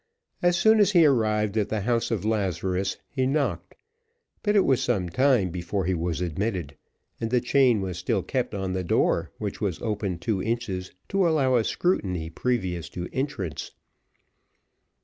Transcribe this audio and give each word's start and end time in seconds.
As 0.41 0.57
soon 0.57 0.79
as 0.79 0.93
he 0.93 1.05
arrived 1.05 1.57
at 1.59 1.69
the 1.69 1.81
house 1.81 2.09
of 2.09 2.25
Lazarus, 2.25 2.97
he 3.07 3.27
knocked, 3.27 3.75
but 4.41 4.55
it 4.55 4.65
was 4.65 4.81
some 4.81 5.09
time 5.09 5.51
before 5.51 5.85
he 5.85 5.93
was 5.93 6.21
admitted, 6.21 6.75
and 7.19 7.29
the 7.29 7.39
chain 7.39 7.81
was 7.81 7.99
still 7.99 8.23
kept 8.23 8.55
on 8.55 8.73
the 8.73 8.83
door, 8.83 9.31
which 9.37 9.61
was 9.61 9.79
opened 9.79 10.19
two 10.19 10.41
inches 10.41 10.91
to 11.09 11.27
allow 11.27 11.53
a 11.55 11.63
scrutiny 11.63 12.31
previous 12.31 12.89
to 12.89 13.09
entrance. 13.13 13.73